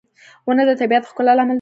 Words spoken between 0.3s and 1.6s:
•ونه د طبيعي ښکلا لامل دی.